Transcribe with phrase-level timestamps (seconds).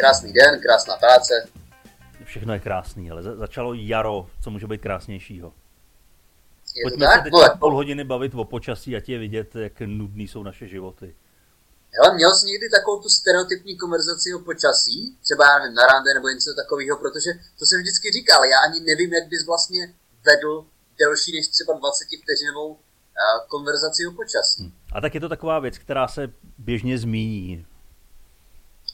[0.00, 1.48] Krásný den, krásná práce.
[2.24, 5.52] Všechno je krásný, ale začalo jaro, co může být krásnějšího.
[6.76, 7.24] Je Pojďme to se tak?
[7.24, 10.68] teď tak půl hodiny bavit o počasí a ti je vidět, jak nudný jsou naše
[10.68, 11.16] životy.
[11.96, 15.16] Hele, měl jsi někdy takovou tu stereotypní konverzaci o počasí?
[15.22, 18.80] Třeba já nevím, na rande nebo něco takového, protože to jsem vždycky říkal, já ani
[18.80, 19.94] nevím, jak bys vlastně
[20.26, 20.66] vedl
[20.98, 24.62] delší než třeba 20 vteřinovou eh, konverzaci o počasí.
[24.64, 24.72] Hm.
[24.92, 27.66] A tak je to taková věc, která se běžně zmíní.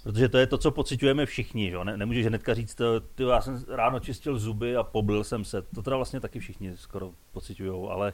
[0.06, 1.70] Protože to je to, co pocitujeme všichni.
[1.70, 1.84] Že?
[1.84, 2.76] Ne, nemůžeš hnedka říct,
[3.14, 5.62] ty, já jsem ráno čistil zuby a poblil jsem se.
[5.62, 8.12] To teda vlastně taky všichni skoro pocitují, ale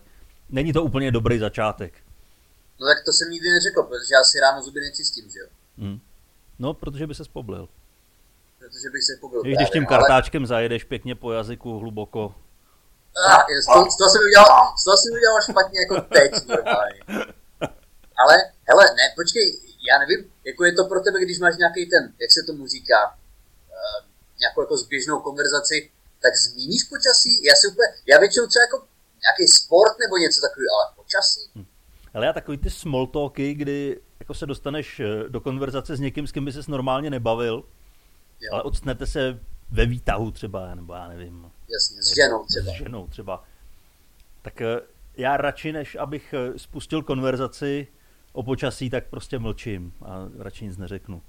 [0.48, 1.95] není to úplně dobrý začátek.
[2.80, 5.46] No tak to jsem nikdy neřekl, protože já si ráno zuby nečistím, že jo?
[5.78, 6.01] Hm.
[6.59, 7.68] No, protože by se poblil.
[8.59, 9.43] Protože bych se pobyl.
[9.43, 12.35] Když tím kartáčkem zajedeš pěkně po jazyku hluboko.
[13.29, 17.01] Ah, z toho, z toho jsem udělal, z toho jsem udělal špatně jako teď normálně.
[18.23, 18.37] Ale,
[18.68, 22.30] hele, ne, počkej, já nevím, jako je to pro tebe, když máš nějaký ten, jak
[22.33, 24.01] se tomu říká, uh,
[24.41, 25.91] nějakou jako zběžnou konverzaci,
[26.23, 27.45] tak zmíníš počasí?
[27.45, 28.79] Já si úplně, já většinou třeba jako
[29.27, 31.41] nějaký sport nebo něco takového, ale počasí?
[31.55, 31.66] Hm.
[32.15, 36.27] Ale já takový ty small talky, kdy jako se dostaneš eh, do konverzace s někým,
[36.27, 37.65] s kým by ses normálně nebavil,
[38.41, 38.53] jo.
[38.53, 41.51] ale odstnete se ve výtahu třeba, nebo já nevím.
[41.73, 42.73] Jasně, s ženou třeba.
[42.73, 43.45] S ženou třeba.
[44.43, 44.80] Tak eh,
[45.16, 47.88] já radši, než abych spustil konverzaci
[48.33, 51.23] o počasí, tak prostě mlčím a radši nic neřeknu.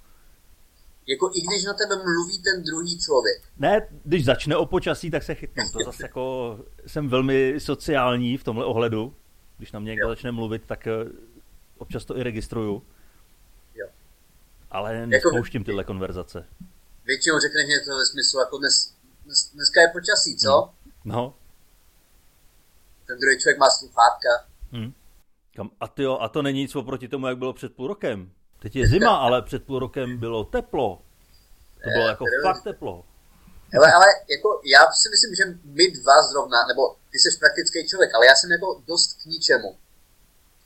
[1.08, 3.44] Jako i když na tebe mluví ten druhý člověk.
[3.58, 5.64] Ne, když začne o počasí, tak se chytnu.
[5.74, 9.16] To zase jako jsem velmi sociální v tomhle ohledu.
[9.58, 10.88] Když na mě někdo začne mluvit, tak
[11.78, 12.84] občas to i registruju.
[13.76, 13.88] Jo.
[14.72, 16.48] Ale nespouštím tyhle konverzace.
[17.06, 20.70] Většinou řekneš něco ve smyslu, jako dnes, dnes, dneska je počasí, co?
[21.06, 21.36] No.
[23.08, 24.30] Ten druhý člověk má sluchátka.
[24.72, 24.94] Hmm.
[25.56, 28.32] Kam, a, tyjo, a to není nic oproti tomu, jak bylo před půl rokem.
[28.60, 31.02] Teď je zima, ale před půl rokem bylo teplo.
[31.84, 33.06] To bylo jako fakt teplo.
[33.74, 34.06] Hele, ale
[34.36, 38.36] jako já si myslím, že my dva zrovna, nebo ty jsi praktický člověk, ale já
[38.36, 39.78] jsem jako dost k ničemu.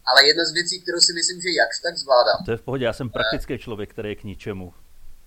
[0.06, 2.46] Ale jedna z věcí, kterou si myslím, že jakž tak zvládám.
[2.46, 4.74] To je v pohodě, já jsem praktický člověk, který je k ničemu.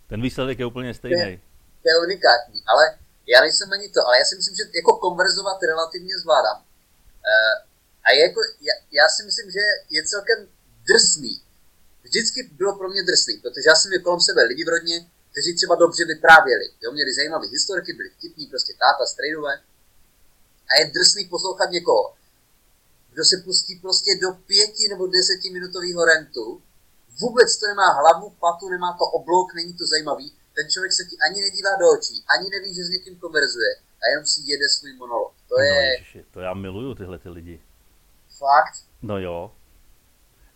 [0.06, 1.22] Ten výsledek je úplně stejný.
[1.22, 1.40] To je,
[1.82, 2.84] to je unikátní, ale
[3.26, 6.58] já nejsem ani to, ale já si myslím, že jako konverzovat relativně zvládám.
[8.04, 10.38] A je jako, já, já si myslím, že je celkem
[10.88, 11.42] drsný.
[12.02, 14.96] Vždycky bylo pro mě drsný, protože já jsem měl kolem sebe lidi v rodně,
[15.32, 16.66] kteří třeba dobře vyprávěli.
[16.82, 19.54] Jo, měli zajímavé historky, byli vtipní, prostě táta, strejdové.
[20.70, 22.14] A je drsný poslouchat někoho,
[23.12, 26.62] kdo se pustí prostě do pěti nebo desetiminutového rentu,
[27.20, 31.16] vůbec to nemá hlavu, patu, nemá to oblouk, není to zajímavý, ten člověk se ti
[31.26, 33.72] ani nedívá do očí, ani neví, že s někým konverzuje
[34.02, 35.32] a jenom si jede svůj monolog.
[35.48, 35.92] To no, je...
[35.92, 37.60] Ježiši, to já miluju tyhle ty lidi.
[38.40, 38.88] Fakt?
[39.02, 39.52] No jo.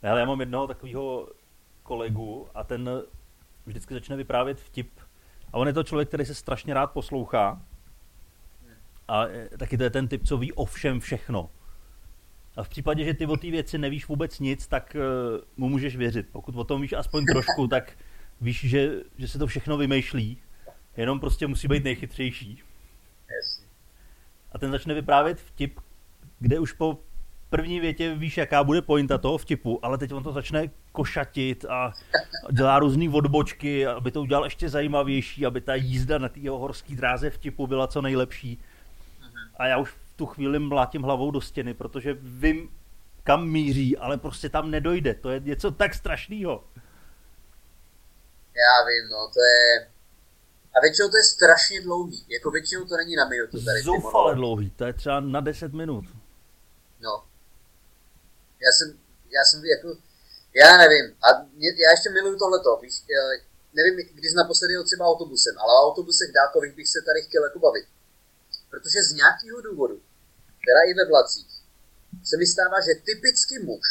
[0.03, 1.29] Ale já mám jednoho takového
[1.83, 2.91] kolegu a ten
[3.67, 5.01] vždycky začne vyprávět vtip.
[5.53, 7.63] A on je to člověk, který se strašně rád poslouchá.
[9.09, 9.25] A
[9.59, 11.51] taky to je ten typ, co ví o všem všechno.
[12.57, 15.97] A v případě, že ty o té věci nevíš vůbec nic, tak uh, mu můžeš
[15.97, 16.29] věřit.
[16.33, 17.93] Pokud o tom víš aspoň trošku, tak
[18.41, 20.43] víš, že, že se to všechno vymýšlí.
[20.97, 22.63] Jenom prostě musí být nejchytřejší.
[24.53, 25.81] A ten začne vyprávět vtip,
[26.39, 26.99] kde už po
[27.51, 31.93] první větě víš, jaká bude pointa toho vtipu, ale teď on to začne košatit a
[32.53, 36.95] dělá různé odbočky, aby to udělal ještě zajímavější, aby ta jízda na té jeho horské
[36.95, 38.61] dráze vtipu byla co nejlepší.
[39.57, 42.71] A já už v tu chvíli mlátím hlavou do stěny, protože vím,
[43.25, 45.15] kam míří, ale prostě tam nedojde.
[45.15, 46.65] To je něco tak strašného.
[48.57, 49.89] Já vím, no, to je...
[50.77, 52.25] A většinou to je strašně dlouhý.
[52.29, 53.65] Jako většinou to není na minutu.
[53.65, 56.05] Tady Zoufale dlouhý, to je třeba na 10 minut.
[57.01, 57.23] No.
[58.65, 58.89] Já jsem,
[59.37, 59.89] já jsem jako,
[60.55, 62.95] já nevím, a mě, já ještě miluju tohleto, víš,
[63.75, 67.59] nevím, když naposledy jel třeba autobusem, ale o autobusech dálkových bych se tady chtěl jako
[67.59, 67.87] bavit.
[68.71, 70.03] Protože z nějakého důvodu,
[70.67, 71.53] teda i ve vlacích,
[72.25, 73.87] se mi stává, že typicky muž,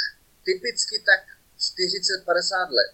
[0.46, 1.22] typicky tak
[1.60, 2.92] 40-50 let,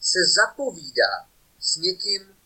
[0.00, 1.12] se zapovídá
[1.60, 2.36] s někým,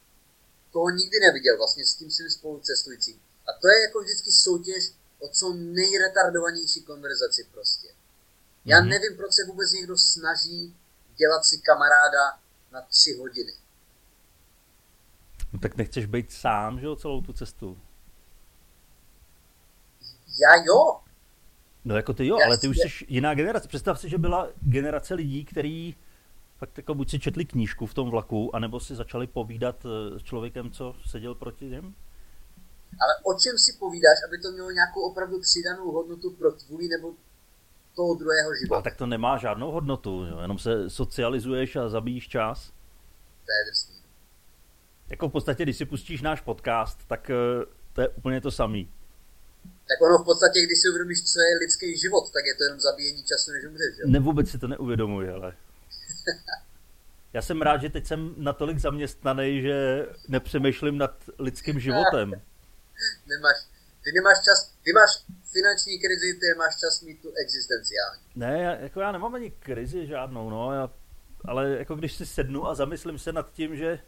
[0.73, 3.21] koho nikdy neviděl, vlastně s tím svým spolucestujícím.
[3.49, 7.89] A to je jako vždycky soutěž o co nejretardovanější konverzaci prostě.
[8.65, 8.89] Já mm-hmm.
[8.89, 10.77] nevím, proč se vůbec někdo snaží
[11.17, 12.39] dělat si kamaráda
[12.73, 13.53] na tři hodiny.
[15.53, 17.79] No tak nechceš být sám, že jo, celou tu cestu?
[20.41, 21.01] Já jo.
[21.85, 23.69] No jako ty jo, Já ale ty už jsi jiná generace.
[23.69, 25.97] Představ si, že byla generace lidí, který
[26.59, 30.23] fakt jako buď si četli knížku v tom vlaku, anebo si začali povídat eh, s
[30.23, 31.95] člověkem, co seděl proti něm.
[33.01, 37.15] Ale o čem si povídáš, aby to mělo nějakou opravdu přidanou hodnotu pro tvůj nebo
[37.95, 38.79] toho druhého života?
[38.79, 40.41] A tak to nemá žádnou hodnotu, jo?
[40.41, 42.73] jenom se socializuješ a zabíjíš čas.
[43.47, 43.95] To je drsný.
[45.11, 48.93] Jako v podstatě, když si pustíš náš podcast, tak eh, to je úplně to samý.
[49.63, 52.81] Tak ono v podstatě, když si uvědomíš, co je lidský život, tak je to jenom
[52.81, 55.57] zabíjení času, než umřeš, Ne, vůbec si to neuvědomuji, ale...
[57.33, 62.31] Já jsem rád, že teď jsem natolik zaměstnaný, že nepřemýšlím nad lidským životem.
[63.27, 63.57] nemáš,
[64.05, 65.11] ty nemáš čas, ty máš
[65.53, 68.23] finanční krizi, ty nemáš čas mít tu existenciální.
[68.35, 70.91] Ne, já, jako já nemám ani krizi žádnou, no, já,
[71.45, 73.99] ale jako když si sednu a zamyslím se nad tím, že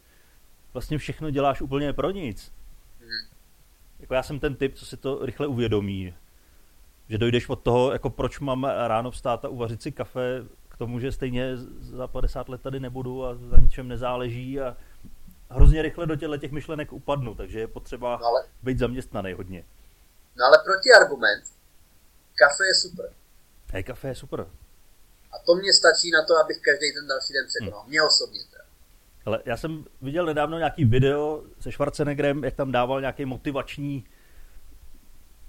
[0.73, 2.51] vlastně všechno děláš úplně pro nic.
[2.99, 3.35] Hmm.
[3.99, 6.13] Jako já jsem ten typ, co si to rychle uvědomí.
[7.09, 10.45] Že dojdeš od toho, jako proč mám ráno vstát a uvařit si kafe,
[10.75, 14.77] k tomu, že stejně za 50 let tady nebudu a za ničem nezáleží a
[15.49, 19.63] hrozně rychle do těchto těch myšlenek upadnu, takže je potřeba no ale, být zaměstnaný hodně.
[20.37, 21.43] No ale protiargument,
[22.35, 23.13] kafe je super.
[23.73, 24.39] Hej, kafe je super.
[25.31, 27.81] A to mě stačí na to, abych každý ten další den překonal.
[27.81, 27.89] Hmm.
[27.89, 28.63] Mě osobně teda.
[29.25, 34.05] Ale já jsem viděl nedávno nějaký video se Schwarzeneggerem, jak tam dával nějaký motivační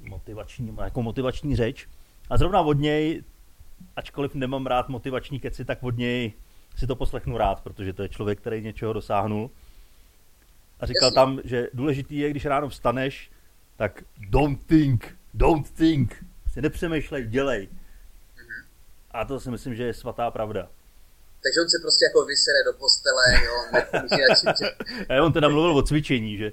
[0.08, 1.88] motivační, jako motivační řeč.
[2.30, 3.24] A zrovna od něj,
[3.96, 6.32] ačkoliv nemám rád motivační keci, tak od něj
[6.76, 9.50] si to poslechnu rád, protože to je člověk, který něčeho dosáhnul.
[10.80, 11.14] A říkal Jasně.
[11.14, 13.30] tam, že důležitý je, když ráno vstaneš,
[13.76, 16.24] tak don't think, don't think.
[16.42, 17.68] Prostě nepřemýšlej, dělej.
[17.68, 18.64] Mm-hmm.
[19.10, 20.68] A to si myslím, že je svatá pravda.
[21.42, 23.54] Takže on se prostě jako vysere do postele, jo,
[25.18, 26.52] A on teda mluvil o cvičení, že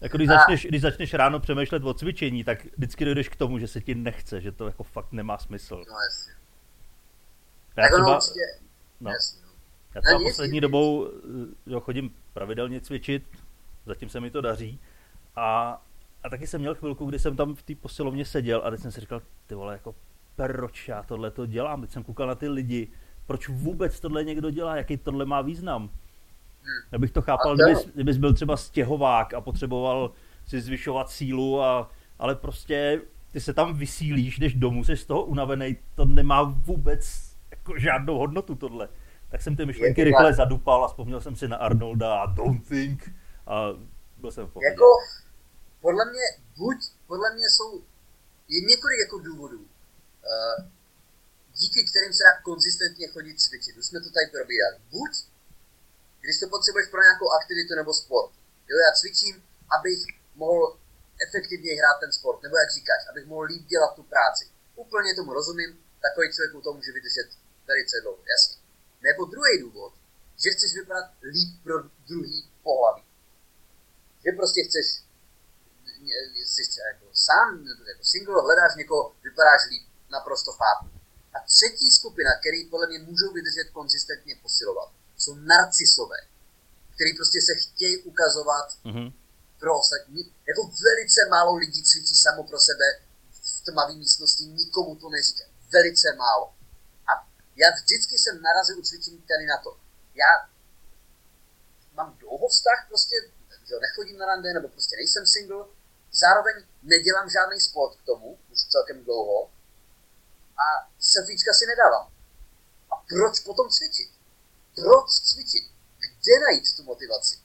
[0.00, 3.68] jako když, začneš, když začneš ráno přemýšlet o cvičení, tak vždycky dojdeš k tomu, že
[3.68, 5.76] se ti nechce, že to jako fakt nemá smysl.
[5.76, 6.32] No jasně.
[7.76, 8.40] Já tak třeba, určitě,
[9.00, 9.52] no, jasně, no.
[9.94, 11.10] Já třeba poslední dobou
[11.66, 13.22] jo, chodím pravidelně cvičit,
[13.86, 14.80] zatím se mi to daří.
[15.36, 15.82] A,
[16.24, 18.92] a taky jsem měl chvilku, kdy jsem tam v té posilovně seděl a teď jsem
[18.92, 19.94] si říkal, ty vole, jako
[20.36, 21.80] proč já tohle to dělám?
[21.80, 22.88] Teď jsem koukal na ty lidi,
[23.26, 25.90] proč vůbec tohle někdo dělá, jaký tohle má význam.
[26.92, 30.10] Já bych to chápal, kdybys, kdybys byl třeba stěhovák a potřeboval
[30.46, 33.00] si zvyšovat sílu, a, ale prostě
[33.32, 38.18] ty se tam vysílíš, jdeš domů, jsi z toho unavený, to nemá vůbec jako žádnou
[38.18, 38.88] hodnotu tohle.
[39.28, 43.14] Tak jsem ty myšlenky rychle zadupal a vzpomněl jsem si na Arnolda a don't think
[43.46, 43.68] a
[44.18, 44.66] byl jsem v pohodě.
[44.70, 44.84] Jako,
[45.84, 46.26] podle mě,
[46.56, 47.70] buď, podle mě jsou,
[48.48, 50.58] je několik jako důvodů, uh,
[51.60, 53.76] díky kterým se dá konzistentně chodit cvičit.
[53.76, 54.76] Už jsme to tady probírali.
[54.94, 55.12] Buď,
[56.20, 58.32] když to potřebuješ pro nějakou aktivitu nebo sport.
[58.68, 59.34] Jo, já cvičím,
[59.76, 60.00] abych
[60.34, 60.78] mohl
[61.26, 64.44] efektivně hrát ten sport, nebo jak říkáš, abych mohl líp dělat tu práci.
[64.84, 65.70] Úplně tomu rozumím,
[66.06, 67.28] takový člověk u toho může vydržet
[67.66, 68.56] velice dlouho, jasně.
[69.02, 69.92] Nebo druhý důvod,
[70.42, 71.76] že chceš vypadat líp pro
[72.08, 73.04] druhý pohlaví.
[74.24, 74.86] Že prostě chceš,
[76.08, 76.62] jsi
[76.92, 80.86] jako sám, jako single, hledáš někoho, vypadáš líp, naprosto chápu.
[81.34, 86.20] A třetí skupina, který podle mě můžou vydržet konzistentně posilovat, jsou narcisové,
[86.94, 89.12] který prostě se chtějí ukazovat mm-hmm.
[89.58, 90.34] pro ostatní.
[90.48, 92.86] Jako velice málo lidí cvičí samo pro sebe
[93.30, 95.44] v tmavé místnosti, nikomu to neříká.
[95.72, 96.54] Velice málo.
[97.10, 97.12] A
[97.56, 99.76] já vždycky jsem narazil u cvičení tady na to.
[100.14, 100.32] Já
[101.92, 103.16] mám dlouho vztah, prostě
[103.72, 105.64] že nechodím na rande, nebo prostě nejsem single,
[106.12, 109.50] zároveň nedělám žádný sport k tomu, už celkem dlouho,
[110.62, 110.64] a
[110.98, 112.06] selfiečka si nedávám.
[112.92, 114.10] A proč potom cvičit?
[114.74, 115.64] Proč cvičit?
[115.98, 117.36] Kde najít tu motivaci?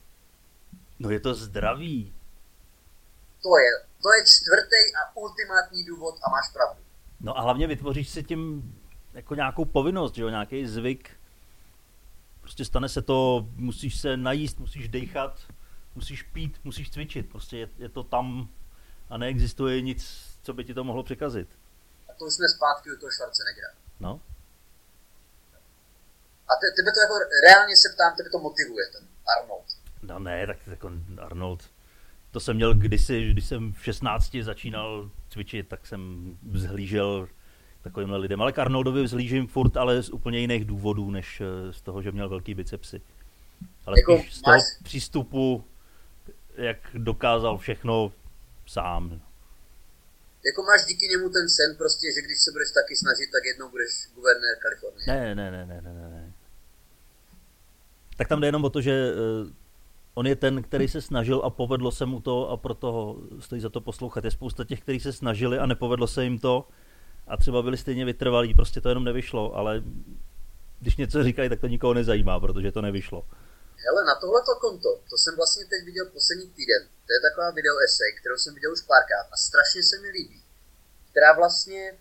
[1.00, 2.14] No je to zdraví.
[3.42, 3.72] To je,
[4.02, 6.84] to je čtvrtý a ultimátní důvod a máš pravdu.
[7.20, 8.74] No a hlavně vytvoříš si tím
[9.14, 11.12] jako nějakou povinnost, že jo, nějaký zvyk.
[12.42, 15.40] Prostě stane se to, musíš se najíst, musíš dechat,
[15.96, 17.30] musíš pít, musíš cvičit.
[17.30, 18.50] Prostě je, je to tam
[19.10, 21.48] a neexistuje nic, co by ti to mohlo překazit
[22.18, 23.68] to už jsme zpátky u toho Schwarzeneggera.
[24.00, 24.22] No.
[26.50, 27.16] A te, tebe to jako,
[27.48, 29.66] reálně se ptám, tebe to motivuje, ten Arnold.
[30.02, 31.70] No ne, tak jako Arnold,
[32.32, 37.28] to jsem měl kdysi, když jsem v 16 začínal cvičit, tak jsem vzhlížel
[37.84, 38.42] takovýmhle lidem.
[38.42, 42.12] Ale k Arnoldovi vzhlížím furt, ale z úplně jiných důvodů, než eh, z toho, že
[42.12, 43.02] měl velký bicepsy.
[43.86, 44.64] Ale jako spíš z toho máš...
[44.84, 45.64] přístupu,
[46.58, 48.12] jak dokázal všechno
[48.68, 49.22] sám
[50.48, 53.70] jako máš díky němu ten sen prostě, že když se budeš taky snažit, tak jednou
[53.70, 55.06] budeš guvernér Kalifornie.
[55.08, 56.34] Ne, ne, ne, ne, ne, ne.
[58.18, 59.50] Tak tam jde jenom o to, že uh,
[60.14, 63.62] on je ten, který se snažil a povedlo se mu to a proto ho stojí
[63.62, 64.26] za to poslouchat.
[64.26, 66.68] Je spousta těch, kteří se snažili a nepovedlo se jim to
[67.28, 69.84] a třeba byli stejně vytrvalí, prostě to jenom nevyšlo, ale
[70.80, 73.26] když něco říkají, tak to nikoho nezajímá, protože to nevyšlo.
[73.86, 76.97] Hele, na tohleto konto, to jsem vlastně teď viděl poslední týden.
[77.08, 80.44] To je taková video esej, kterou jsem viděl už párkrát a strašně se mi líbí.
[81.12, 82.00] Která vlastně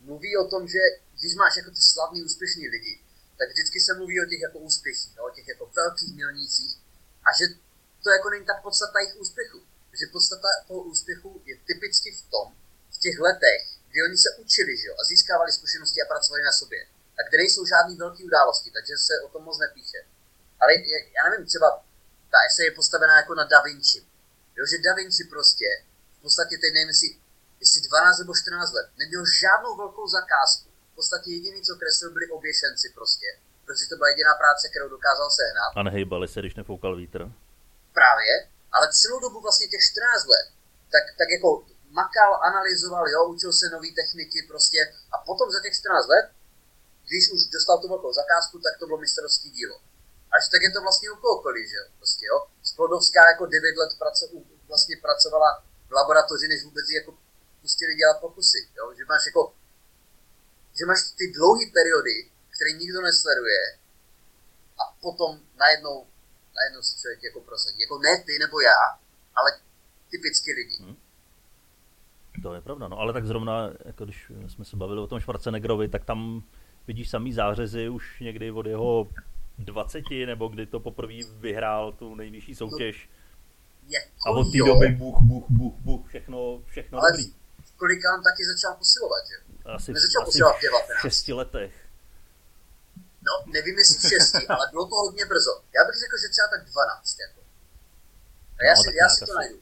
[0.00, 0.78] mluví o tom, že
[1.18, 2.94] když máš jako ty slavný, úspěšní lidi,
[3.38, 6.72] tak vždycky se mluví o těch jako úspěších, no, o těch jako velkých milnících
[7.26, 7.44] a že
[8.02, 9.60] to jako není tak podstata jejich úspěchu.
[10.00, 12.46] Že podstata toho úspěchu je typicky v tom,
[12.94, 16.52] v těch letech, kdy oni se učili, že jo, a získávali zkušenosti a pracovali na
[16.52, 16.80] sobě.
[17.18, 20.00] A kde nejsou žádné velké události, takže se o tom moc nepíše.
[20.60, 20.72] Ale
[21.16, 21.84] já nevím, třeba
[22.30, 24.11] ta esej je postavená jako na Da Vinci.
[24.56, 25.68] Jo, že Da Vinci prostě,
[26.18, 27.08] v podstatě teď nevím, jestli,
[27.60, 30.68] jestli 12 nebo 14 let, neměl žádnou velkou zakázku.
[30.92, 33.28] V podstatě jediný, co kreslil, byli oběšenci prostě.
[33.64, 35.70] Protože to byla jediná práce, kterou dokázal sehnat.
[35.76, 37.20] A nehejbali se, když nefoukal vítr.
[38.00, 38.32] Právě,
[38.72, 40.46] ale celou dobu vlastně těch 14 let,
[40.94, 41.48] tak, tak jako
[42.00, 44.78] makal, analyzoval, jo, učil se nové techniky prostě
[45.12, 46.26] a potom za těch 14 let,
[47.08, 49.76] když už dostal tu velkou zakázku, tak to bylo mistrovský dílo.
[50.36, 52.38] Až tak je to vlastně u kohokoliv, že prostě jo.
[52.62, 54.24] Sklodovská jako 9 let praco,
[54.68, 55.50] vlastně pracovala
[55.88, 57.10] v laboratoři, než vůbec jako
[57.60, 59.42] pustili dělat pokusy, jo, že máš jako,
[60.78, 62.16] že máš ty dlouhé periody,
[62.54, 63.60] které nikdo nesleduje
[64.80, 66.06] a potom najednou,
[66.58, 67.80] najednou si člověk jako prosadí.
[67.80, 68.80] Jako ne ty nebo já,
[69.34, 69.50] ale
[70.10, 70.76] typicky lidi.
[70.82, 70.96] Hmm.
[72.42, 75.88] To je pravda, no ale tak zrovna, jako když jsme se bavili o tom Schwarzeneggerovi,
[75.88, 76.42] tak tam
[76.86, 79.08] vidíš samý zářezy už někdy od jeho
[79.62, 83.10] 20, nebo kdy to poprvé vyhrál tu nejvyšší soutěž.
[83.88, 87.32] Jako a od té doby buch, buch, buch, buch, všechno, všechno ale dobrý.
[87.64, 89.34] v kolika on taky začal posilovat, že?
[89.64, 90.88] Asi, Nezačal asi posilovat v 19.
[90.98, 91.74] v šesti letech.
[93.28, 95.54] No, nevím jestli v šesti, ale bylo to hodně brzo.
[95.76, 97.40] Já bych řekl, že třeba tak 12, jako.
[98.58, 99.32] A já, No, si, tak já si to asi.
[99.36, 99.56] najdu.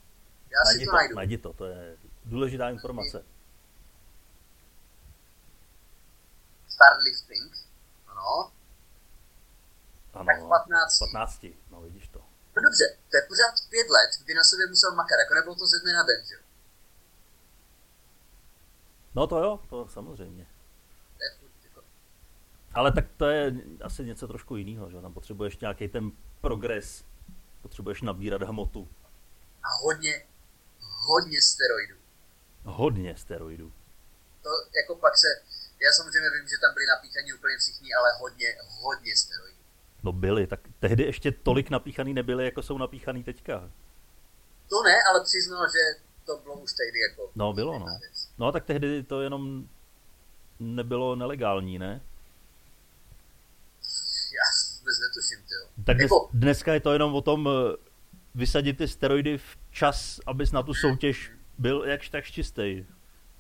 [0.55, 1.15] Já si Najdi to to, najdu.
[1.15, 3.25] najdi to, to je důležitá informace.
[6.69, 7.53] Starlifting,
[8.09, 8.51] ano.
[10.15, 10.99] Ano, Tak v 15.
[10.99, 12.19] 15, no vidíš to.
[12.57, 15.67] No dobře, to je pořád pět let, kdy na sobě musel makat, jako nebylo to
[15.67, 16.41] ze dne na den, že jo?
[19.15, 20.47] No to jo, to samozřejmě.
[21.65, 21.83] Jako,
[22.75, 23.53] Ale tak to je
[23.83, 27.05] asi něco trošku jiného, že tam potřebuješ nějaký ten progres,
[27.63, 28.89] potřebuješ nabírat hmotu.
[29.65, 30.27] a hodně,
[31.07, 31.97] hodně steroidů.
[32.65, 33.73] Hodně steroidů.
[34.43, 35.27] To jako pak se,
[35.85, 39.60] já samozřejmě vím, že tam byli napíchaní úplně všichni, ale hodně, hodně steroidů.
[40.03, 43.71] No byli, tak tehdy ještě tolik napíchaný nebyli, jako jsou napíchaný teďka.
[44.69, 47.31] To ne, ale přiznal, že to bylo už tehdy jako...
[47.35, 47.87] No bylo, no.
[47.87, 48.29] věc.
[48.39, 49.69] No tak tehdy to jenom
[50.61, 52.01] nebylo nelegální, ne?
[54.37, 55.85] Já vůbec netuším, ty jo.
[55.85, 57.77] Tak dnes, Jako- dneska je to jenom o tom eh,
[58.35, 62.87] vysadit ty steroidy včas, abys na tu soutěž byl jakž tak čistý.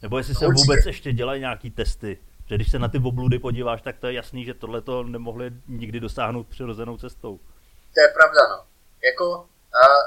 [0.03, 0.63] Nebo jestli se určitě.
[0.63, 2.19] vůbec ještě dělají nějaký testy.
[2.51, 5.47] Že když se na ty obludy podíváš, tak to je jasný, že tohle to nemohli
[5.69, 7.41] nikdy dosáhnout přirozenou cestou.
[7.95, 8.59] To je pravda, no.
[9.09, 9.27] Jako,
[9.85, 10.05] uh,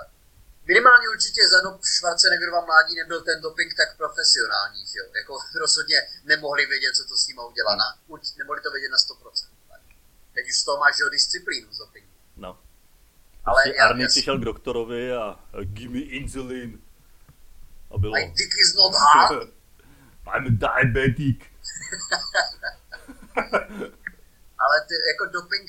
[0.67, 5.05] minimálně určitě za dob Schwarzeneggerova mládí nebyl ten doping tak profesionální, že jo.
[5.19, 5.33] Jako
[5.63, 7.75] rozhodně nemohli vědět, co to s ním udělá.
[7.75, 7.87] Na,
[8.37, 9.49] nemohli to vědět na 100%.
[9.69, 9.81] Tak.
[10.33, 12.13] Teď už z toho máš, že jo, disciplínu z dopingu.
[12.37, 12.51] No.
[13.45, 15.23] Ale Prostě já- Arnie přišel k doktorovi a,
[15.53, 16.81] a give me insulin.
[17.91, 18.13] A bylo.
[18.13, 19.49] My dick is not hard.
[20.35, 21.52] I'm a diabetic.
[24.63, 25.67] Ale ty, jako doping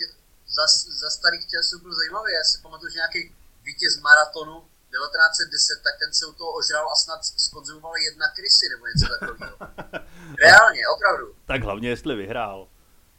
[0.56, 0.64] za,
[1.02, 2.32] za starých časů byl zajímavý.
[2.32, 6.96] Já si pamatuju, že nějaký vítěz maratonu 1910, tak ten se u toho ožral a
[7.04, 9.56] snad skonzumoval jedna krysy nebo něco takového.
[10.44, 11.36] Reálně, opravdu.
[11.46, 12.68] Tak hlavně jestli vyhrál.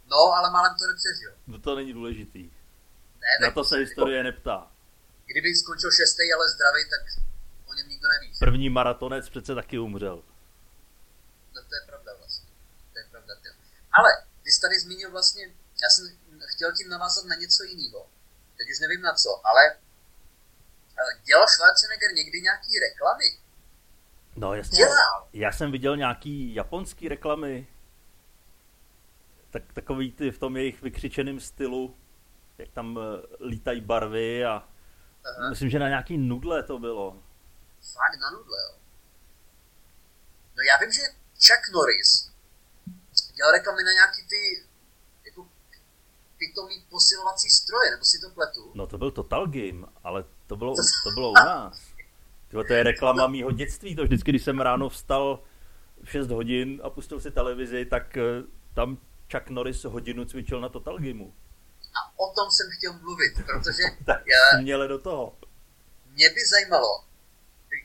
[0.07, 1.31] No, ale málem to nepřežil.
[1.47, 2.43] No to není důležitý.
[3.21, 4.71] Ne, Na to se historie neptá.
[5.25, 7.01] Kdyby skončil šestý, ale zdravý, tak
[7.69, 8.33] o něm nikdo neví.
[8.39, 10.23] První maratonec přece taky umřel.
[11.55, 12.49] No to je pravda vlastně.
[12.93, 13.49] To je pravda, ty.
[13.97, 14.09] Ale
[14.43, 15.43] ty jsi tady zmínil vlastně,
[15.83, 16.17] já jsem
[16.55, 18.09] chtěl tím navázat na něco jiného.
[18.57, 23.25] Teď už nevím na co, ale eh, dělal Schwarzenegger někdy nějaký reklamy?
[24.35, 24.77] No jasně.
[24.77, 25.27] Dělal.
[25.33, 27.67] Já jsem viděl nějaký japonský reklamy.
[29.49, 31.97] Tak, takový ty v tom jejich vykřičeném stylu.
[32.57, 34.51] Jak tam eh, lítají barvy a
[35.37, 35.49] Aha.
[35.49, 37.23] myslím, že na nějaký nudle to bylo.
[37.93, 38.79] Fakt na nudle, jo.
[40.57, 41.01] No já vím, že
[41.33, 42.24] Chuck Norris
[43.35, 44.63] dělal reklamy na nějaký ty
[45.25, 45.47] jako
[46.37, 48.71] pitomý posilovací stroje, nebo si to pletu?
[48.73, 51.79] No to byl Total Game, ale to bylo, to bylo u nás.
[52.47, 55.43] Tyhle, to je reklama mýho dětství, to vždycky, když jsem ráno vstal
[56.03, 58.21] v 6 hodin a pustil si televizi, tak eh,
[58.75, 58.97] tam
[59.31, 61.33] Chuck Norris hodinu cvičil na Total Gameu.
[61.97, 65.37] A o tom jsem chtěl mluvit, protože Tak já, směle do toho.
[66.11, 67.03] mě by zajímalo,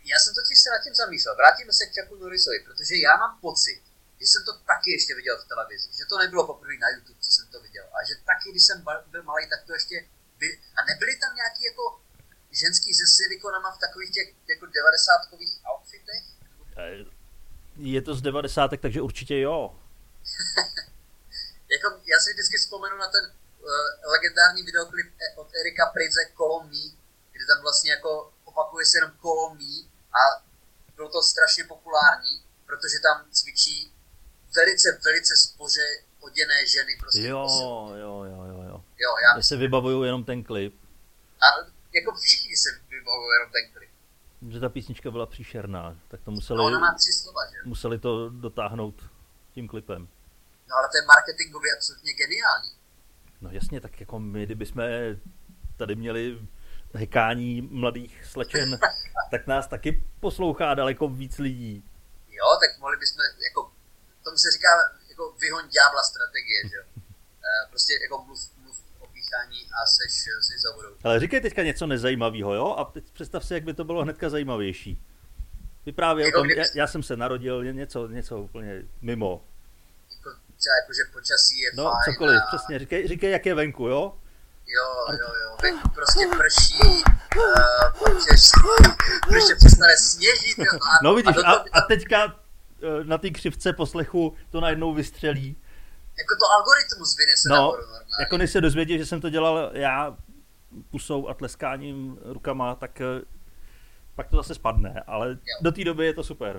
[0.04, 3.38] já jsem totiž se nad tím zamýšlel, vrátíme se k Chucku Norrisovi, protože já mám
[3.40, 3.82] pocit,
[4.20, 7.30] že jsem to taky ještě viděl v televizi, že to nebylo poprvé na YouTube, co
[7.32, 8.78] jsem to viděl, a že taky, když jsem
[9.12, 9.96] byl malý, tak to ještě
[10.38, 10.46] by...
[10.76, 11.84] A nebyly tam nějaký jako
[12.50, 16.22] ženský se silikonama v takových těch jako 90-kových outfitech?
[16.76, 17.04] Eh,
[17.76, 18.70] Je to z 90.
[18.82, 19.78] takže určitě jo.
[21.74, 23.66] Jako, já si vždycky vzpomenu na ten uh,
[24.12, 26.84] legendární videoklip e- od Erika Pridze Kolom Me,
[27.32, 30.44] kde tam vlastně jako opakuje se jenom kolo mí a
[30.96, 33.94] bylo to strašně populární, protože tam cvičí
[34.56, 35.82] velice, velice spoře
[36.20, 36.96] oděné ženy.
[37.00, 38.84] Prostě Jo, posil- jo, jo, jo, jo.
[38.98, 40.74] jo já, Já se vybavuju jenom ten klip,
[41.42, 43.90] a jako všichni se vybavují jenom ten klip.
[44.52, 47.56] že ta písnička byla příšerná, tak to museli, No, ona má tři slova, že?
[47.68, 49.10] museli to dotáhnout
[49.52, 50.08] tím klipem.
[50.68, 52.70] No ale to je marketingově absolutně geniální.
[53.40, 54.82] No jasně, tak jako my, kdybychom
[55.76, 56.38] tady měli
[56.94, 58.78] hekání mladých slečen,
[59.30, 61.84] tak nás taky poslouchá daleko víc lidí.
[62.28, 63.16] Jo, tak mohli bychom,
[63.50, 63.69] jako,
[64.24, 64.68] tomu se říká
[65.08, 66.82] jako vyhoň ďábla strategie, že jo.
[67.50, 70.12] Eh, Prostě jako mluv, mluv o píchání a seš,
[70.46, 70.96] seš za vodou.
[71.04, 72.74] Ale říkej teďka něco nezajímavého, jo?
[72.78, 75.02] A teď představ si, jak by to bylo hnedka zajímavější.
[75.86, 79.44] Vyprávěj o Jako tom, kdyby- já, já jsem se narodil, ně- něco, něco úplně mimo.
[80.16, 83.54] Jako, třeba jako, že počasí je No, fajn cokoliv, a, přesně, říkej, říkej, jak je
[83.54, 84.18] venku, jo?
[84.66, 86.78] Jo, jo, jo, venku prostě prší,
[87.36, 88.50] uh, počeš,
[89.28, 90.58] prostě přestane sněžit.
[90.58, 92.32] Jo, a, No vidíš, a, a, to, a teďka eh,
[93.04, 95.56] na té křivce poslechu to najednou vystřelí.
[96.18, 98.06] jako to algoritmus vynese No, nahoru normálně.
[98.20, 100.16] jako než se dozvěděl, že jsem to dělal já
[100.90, 103.04] pusou a tleskáním rukama, tak eh,
[104.14, 106.56] pak to zase spadne, ale do té doby je to super.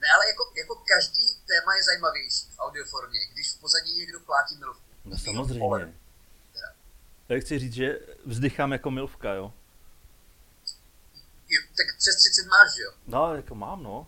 [0.00, 4.56] Ne, ale jako, jako každý téma je zajímavější v audioformě, když v pozadí někdo plátí
[4.58, 4.82] milovku.
[5.04, 5.94] No samozřejmě.
[7.28, 9.52] Já chci říct, že vzdychám jako milvka, jo?
[11.48, 12.90] Jo, Tak přes 30 máš, jo?
[13.06, 14.06] No, jako mám, no.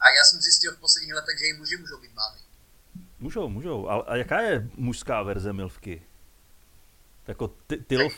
[0.00, 2.38] A já jsem zjistil v posledních letech, že i muži můžou být mámy.
[3.18, 3.88] Můžou, můžou.
[3.88, 6.06] A, a jaká je mužská verze milvky?
[7.26, 8.14] Jako ty, tilf?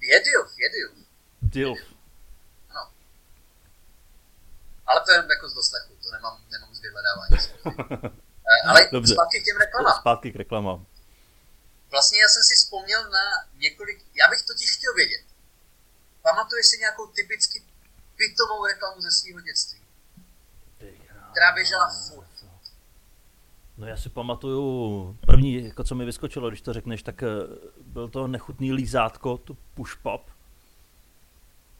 [0.00, 1.06] Je dilf, je dilf.
[1.42, 1.78] Dilf.
[2.70, 2.90] Ano.
[4.86, 7.36] Ale to je jako z doslechu, to nemám, nemám z vyhledávání.
[8.48, 9.14] Eh, Ale Dobře.
[9.14, 10.00] zpátky k těm reklamám.
[10.00, 10.86] Zpátky k reklamám.
[11.90, 15.24] Vlastně já jsem si vzpomněl na několik, já bych totiž chtěl vědět.
[16.22, 17.62] Pamatuješ si nějakou typicky
[18.16, 19.85] pitomou reklamu ze svého dětství?
[21.36, 22.26] Která běžela furt.
[23.78, 27.26] No já si pamatuju, první, jako co mi vyskočilo, když to řekneš, tak eh,
[27.86, 30.30] byl to nechutný lízátko, tu push pop.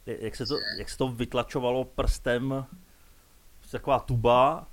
[0.06, 2.66] Jak se to, jak se to vytlačovalo prstem,
[3.70, 4.66] taková tuba,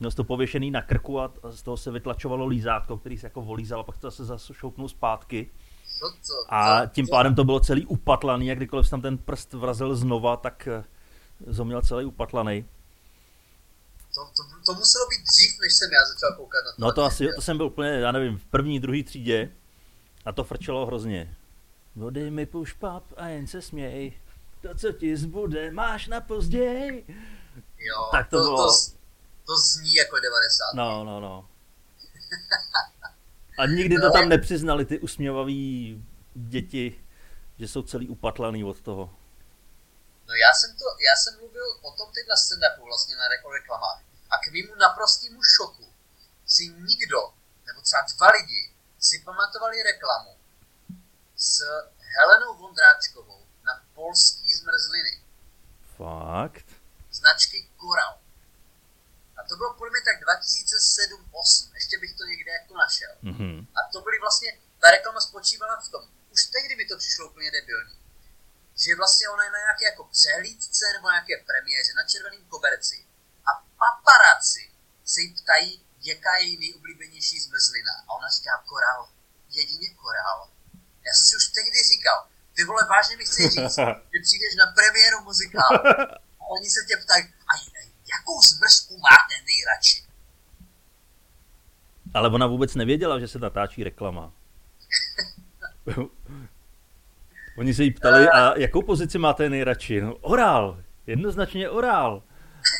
[0.00, 3.80] měl to pověšený na krku a z toho se vytlačovalo lízátko, který se jako volízal
[3.80, 5.50] a pak to zase zašoupnul zpátky.
[5.98, 6.54] Co to?
[6.54, 9.96] A to, tím to, pádem to bylo celý upatlaný a kdykoliv tam ten prst vrazil
[9.96, 12.64] znova, tak eh, to měl celý upatlaný.
[14.16, 16.76] To, to, to, muselo být dřív, než jsem já začal koukat na to.
[16.78, 19.50] No to asi, to jsem byl úplně, já nevím, v první, druhé třídě
[20.24, 21.36] a to frčelo hrozně.
[21.96, 24.12] Vody mi puš pap a jen se směj,
[24.62, 27.04] to, co ti zbude, máš na pozděj.
[27.78, 28.72] Jo, tak to to, bylo- to,
[29.46, 30.64] to zní jako 90.
[30.74, 31.48] No, no, no.
[33.58, 34.12] A nikdy to No.
[34.12, 36.94] tam nepřiznali ty usměvavý děti,
[37.58, 39.10] že jsou celý upatlaný od toho.
[40.46, 44.00] Já jsem, to, já jsem mluvil o tom teď na stand-upu vlastně na reklamách.
[44.30, 45.86] A k mému naprostému šoku
[46.46, 47.20] si nikdo,
[47.66, 48.62] nebo třeba dva lidi,
[49.00, 50.32] si pamatovali reklamu
[51.36, 51.52] s
[52.16, 55.14] Helenou Vondráčkovou na polský zmrzliny
[55.96, 56.66] Fakt?
[57.10, 58.18] značky Koral.
[59.36, 63.12] A to bylo podle mě tak 2007-2008, ještě bych to někde jako našel.
[63.22, 63.66] Mhm.
[63.76, 67.50] A to byly vlastně, ta reklama spočívala v tom, už tehdy mi to přišlo úplně
[67.50, 67.98] debilní,
[68.82, 72.98] že vlastně ona je na nějaké jako přehlídce nebo nějaké premiéře na červeném koberci
[73.48, 74.70] a paparazzi
[75.04, 77.92] se jí ptají, jaká je její nejoblíbenější zmrzlina.
[78.08, 79.08] A ona říká korál,
[79.50, 80.50] jedině korál.
[81.06, 83.76] Já jsem si už tehdy říkal, ty vole, vážně mi chceš říct,
[84.12, 85.78] že přijdeš na premiéru muzikálu
[86.40, 87.52] a oni se tě ptají, a
[88.14, 90.06] jakou zmrzku máte nejradši?
[92.14, 94.32] Ale ona vůbec nevěděla, že se natáčí reklama.
[97.58, 100.00] Oni se jí ptali, a jakou pozici máte nejradši?
[100.00, 102.22] No, orál, jednoznačně orál.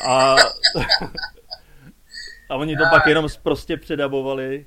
[0.07, 0.35] A,
[2.49, 4.65] a oni to pak jenom prostě předabovali.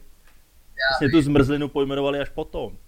[0.90, 2.78] Vlastně tu zmrzlinu pojmenovali až potom.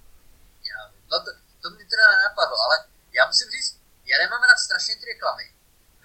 [1.12, 1.30] No to,
[1.62, 2.76] to mi teda nenapadlo, ale
[3.18, 3.72] já musím říct,
[4.10, 5.44] já nemám rád strašně ty reklamy,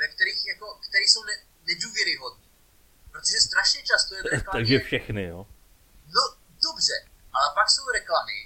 [0.01, 1.36] ve kterých jako, které jsou ne,
[1.69, 2.47] nedůvěryhodné.
[3.12, 4.60] Protože strašně často je v reklamě...
[4.60, 5.39] Takže všechny, jo.
[6.15, 6.23] No,
[6.67, 6.97] dobře,
[7.36, 8.38] ale pak jsou reklamy,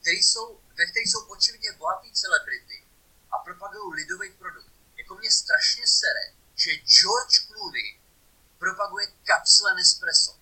[0.00, 2.86] které jsou, ve kterých jsou očividně bohatý celebrity
[3.30, 4.72] a propagují lidový produkt.
[4.96, 8.00] Jako mě strašně sere, že George Clooney
[8.58, 10.40] propaguje kapsle Nespresso.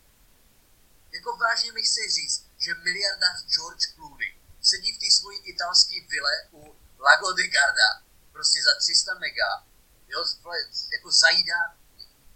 [1.12, 6.48] Jako vážně mi chce říct, že miliardář George Clooney sedí v té svojí italské vile
[6.52, 9.66] u Lago di Garda, prostě za 300 mega,
[10.08, 10.24] jo,
[10.92, 11.76] jako zajídá,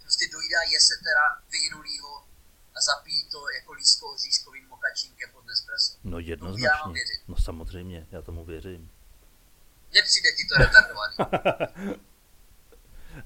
[0.03, 2.29] prostě dojídá jesetera vyhnulýho
[2.77, 5.99] a zapíjí to jako lísko oříškovým mokačínkem pod Nespresso.
[6.05, 6.93] No já jednoznačně.
[6.93, 7.21] věřit.
[7.29, 8.91] No samozřejmě, já tomu věřím.
[9.95, 11.15] Nepřijde ti to retardovaný.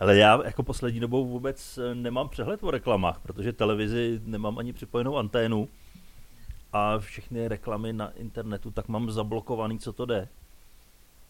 [0.00, 4.72] Ale já jako poslední dobou vůbec eh, nemám přehled o reklamách, protože televizi nemám ani
[4.72, 5.68] připojenou anténu
[6.72, 10.28] a všechny reklamy na internetu tak mám zablokovaný, co to jde.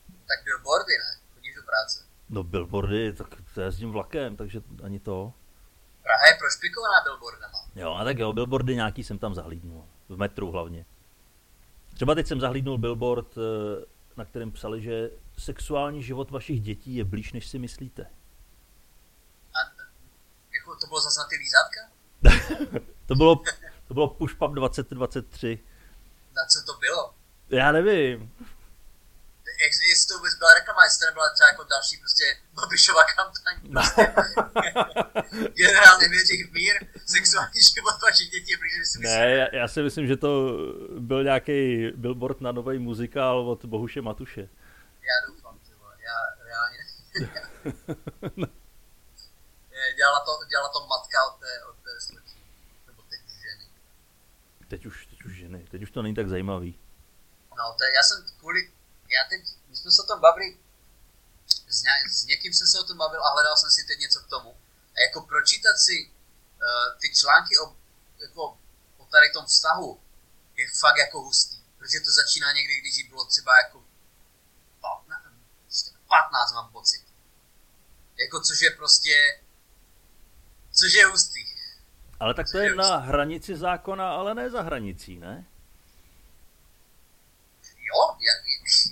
[0.06, 1.20] Tak billboardy, ne?
[1.34, 2.04] Chodíš do práce.
[2.28, 5.32] No billboardy, tak to jezdím vlakem, takže ani to.
[6.02, 7.58] Praha je prošpikovaná billboardama.
[7.76, 9.84] Jo, a tak jo, billboardy nějaký jsem tam zahlídnul.
[10.10, 10.86] V metru hlavně.
[11.94, 13.84] Třeba teď jsem zahlídnul billboard, eh,
[14.16, 18.02] na kterém psali, že sexuální život vašich dětí je blíž, než si myslíte.
[19.54, 19.58] A
[20.54, 21.80] jako to bylo zase na ty lízátka?
[23.06, 23.42] to bylo,
[23.88, 25.58] to bylo Pushpap 2023.
[26.36, 27.14] Na co to bylo?
[27.50, 28.32] Já nevím.
[29.62, 33.56] Jak- Jestli to vůbec byla reklama, jestli to nebyla třeba jako další prostě Babišova kampaň.
[33.72, 34.02] Prostě.
[35.54, 36.74] Generál nevěří v mír,
[37.06, 39.08] sexuální život vašich dětí než si myslíte.
[39.18, 40.56] Ne, já, já si myslím, že to
[40.98, 44.40] byl nějaký billboard na nový muzikál od Bohuše Matuše.
[45.10, 46.78] Já doufám, ty vole, já reálně...
[49.70, 52.40] Je, dělala, to, dělala to matka od té, od té slečny.
[52.86, 53.64] Nebo teď už ženy.
[54.68, 56.78] Teď už, teď už ženy, teď už to není tak zajímavý.
[57.58, 58.69] No, to je, já jsem kvůli,
[59.20, 60.58] já teď, my jsme se o tom bavili,
[61.68, 64.20] s, ně, s někým jsem se o tom bavil a hledal jsem si teď něco
[64.20, 64.50] k tomu.
[64.96, 67.76] A jako pročítat si uh, ty články o,
[68.22, 68.42] jako,
[68.98, 70.00] o tady tom vztahu
[70.56, 71.58] je fakt jako hustý.
[71.78, 73.84] Protože to začíná někdy, když jí bylo třeba jako
[74.80, 77.04] 15, 15 mám pocit.
[78.16, 79.40] Jako což je prostě,
[80.72, 81.50] což je hustý.
[82.20, 85.46] Ale tak to je na hranici zákona, ale ne za hranicí, ne?
[87.90, 88.32] Jo, já,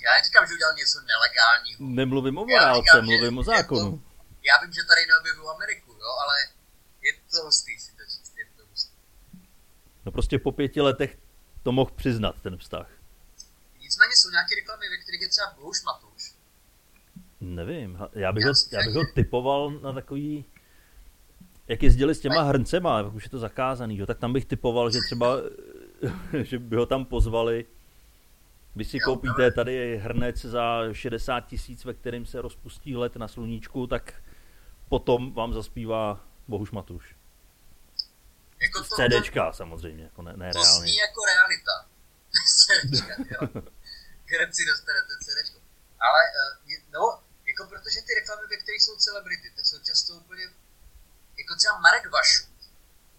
[0.05, 1.79] já neříkám, že udělal něco nelegálního.
[2.01, 3.91] Nemluvím o morálce, říkám, mluvím o zákonu.
[3.91, 4.03] To,
[4.49, 6.35] já vím, že tady neobjevuju Ameriku, jo, ale
[7.07, 8.97] je to hustý si to číst, je to hustý.
[10.05, 11.19] No prostě po pěti letech
[11.63, 12.89] to mohl přiznat, ten vztah.
[13.81, 16.35] Nicméně jsou nějaké reklamy, ve kterých je třeba Bohuš Matuš.
[17.41, 20.45] Nevím, já bych, Já ho, já bych ho typoval na takový,
[21.69, 24.91] jak jezdili s těma hrncema, jak už je to zakázaný, jo, tak tam bych typoval,
[24.91, 25.37] že třeba,
[26.43, 27.67] že by ho tam pozvali,
[28.75, 33.87] když si koupíte tady hrnec za 60 tisíc, ve kterým se rozpustí let na sluníčku,
[33.87, 34.15] tak
[34.89, 37.17] potom vám zaspívá Bohuš Matuš.
[38.63, 40.81] Jako to, CDčka samozřejmě, jako ne, ne to, to reálně.
[40.81, 41.75] zní jako realita.
[42.59, 43.63] CDčka, jo.
[44.73, 45.59] Dostanete CDčko.
[46.01, 46.21] Ale,
[46.67, 50.43] je- no, jako protože ty reklamy, ve kterých jsou celebrity, tak jsou často úplně,
[51.39, 52.49] jako třeba Marek Vašut.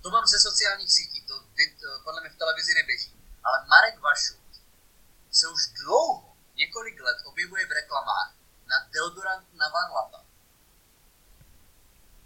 [0.02, 3.12] To mám ze sociálních sítí, to, vy- to podle mě v televizi neběží.
[3.44, 4.39] Ale Marek Vašut
[5.32, 8.34] se už dlouho, několik let objevuje v reklamách
[8.70, 10.26] na deodorant na varlata.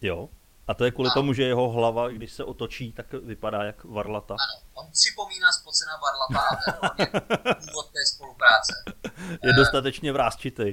[0.01, 0.29] Jo.
[0.67, 3.83] A to je kvůli A- tomu, že jeho hlava, když se otočí, tak vypadá jak
[3.83, 4.33] varlata.
[4.33, 8.73] Ano, on připomíná spocená varlata a to je důvod té spolupráce.
[9.43, 10.63] Je dostatečně vrázčitý.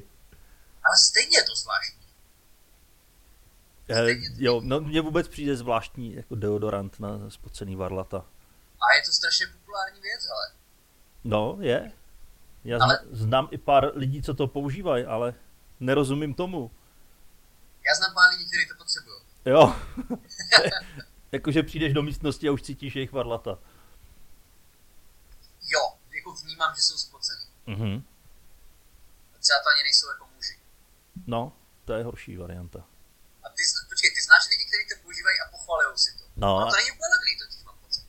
[0.85, 2.01] Ale stejně je to zvláštní.
[3.89, 8.19] Eh, Stejně- jo, no mně vůbec přijde zvláštní jako deodorant na spocený varlata.
[8.81, 10.53] A je to strašně populární věc, ale
[11.25, 11.93] No, je.
[12.65, 15.35] Já Ale- znám i pár lidí, co to používají, ale
[15.81, 16.71] nerozumím tomu.
[17.87, 19.21] já znám pár lidí, kteří to potřebují.
[19.47, 19.77] Jo.
[21.33, 23.59] Jakože přijdeš do místnosti a už cítíš jejich varlata.
[25.73, 25.81] Jo,
[26.17, 27.45] jako vnímám, že jsou spocený.
[27.67, 28.05] Mhm.
[29.35, 30.57] A třeba to ani nejsou jako muži.
[31.27, 31.53] No,
[31.85, 32.79] to je horší varianta.
[33.45, 36.25] A ty, počkej, ty znáš lidi, kteří to používají a pochvalujou si to.
[36.37, 37.60] No, no a- to není úplně levný, totiž.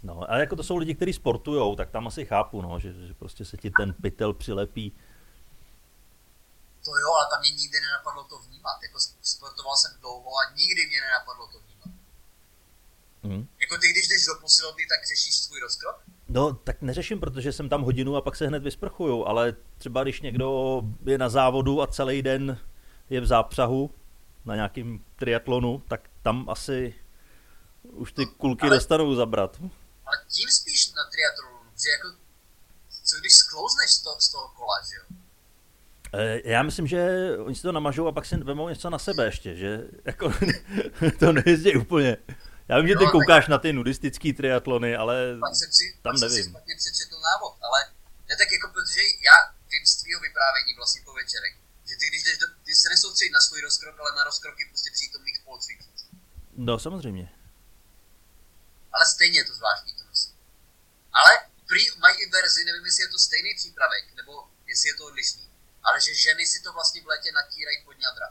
[0.03, 3.13] No, ale jako to jsou lidi, kteří sportujou, tak tam asi chápu, no, že, že
[3.13, 4.91] prostě se ti ten pytel přilepí.
[6.85, 8.77] To jo, ale tam mě nikdy nenapadlo to vnímat.
[8.83, 11.99] Jako sp- sportoval jsem dlouho a nikdy mě nenapadlo to vnímat.
[13.23, 13.47] Mhm.
[13.61, 16.03] Jako ty, když jdeš do posilovny, tak řešíš svůj rozkrok?
[16.29, 20.21] No, tak neřeším, protože jsem tam hodinu a pak se hned vysprchuju, ale třeba když
[20.21, 22.57] někdo je na závodu a celý den
[23.09, 23.91] je v zápřahu
[24.45, 26.95] na nějakým triatlonu, tak tam asi
[27.83, 29.61] už ty kulky Ale- dostanou zabrat.
[30.31, 32.07] Tím spíš na triatlonu, že jako,
[33.03, 35.03] co když sklouzneš z toho, z toho kola, že jo?
[36.13, 36.99] Eh, Já myslím, že
[37.45, 39.69] oni si to namažou a pak si vemou něco na sebe ještě, že
[40.05, 40.33] jako
[41.19, 42.17] to nejezdí úplně.
[42.67, 46.13] Já vím, že ty tak- koukáš na ty nudistický triatlony, ale Pak jsem si, tam
[46.13, 46.51] pak jsem si nevím.
[46.51, 47.79] špatně přečetl návod, ale
[48.29, 49.35] ne tak jako, protože já
[49.71, 51.53] vím z tvýho vyprávění vlastně po večerek,
[51.89, 54.89] že ty když jdeš do, ty se nesoustředí na svůj rozkrok, ale na rozkroky prostě
[54.93, 55.93] přítomných spolucvičníků.
[56.57, 57.31] no samozřejmě.
[58.93, 59.91] Ale stejně je to zvláštní.
[61.13, 61.31] Ale
[61.67, 65.49] prý mají i verzi, nevím jestli je to stejný přípravek, nebo jestli je to odlišný,
[65.83, 68.27] ale že ženy si to vlastně v létě natírají pod ňadra.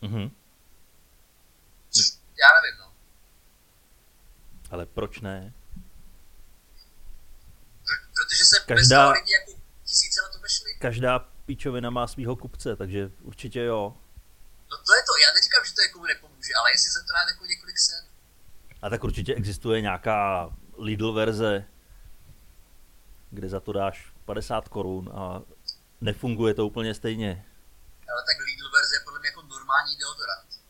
[0.00, 0.36] Mhm.
[1.90, 2.06] Což
[2.40, 2.94] já nevím, no.
[4.70, 5.54] Ale proč ne?
[7.84, 10.74] Pr- protože se Každá- bez toho lidi jako tisíce let obešli.
[10.80, 13.96] Každá píčovina má svého kupce, takže určitě jo.
[14.70, 17.20] No to je to, já neříkám, že to někomu nepomůže, ale jestli se to dá
[17.28, 18.04] jako několik set.
[18.82, 21.64] A tak určitě existuje nějaká Lidl verze,
[23.34, 25.42] kde za to dáš 50 korun a
[26.00, 27.46] nefunguje to úplně stejně.
[28.12, 30.60] Ale tak Lidl verze je podle mě jako normální deodorant.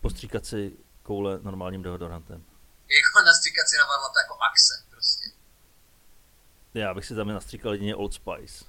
[0.00, 2.44] Postříkat si koule normálním deodorantem.
[2.88, 5.30] Jako nastříkat si na varlata jako axe prostě.
[6.74, 8.64] Já bych si tam nastříkal jedině Old Spice.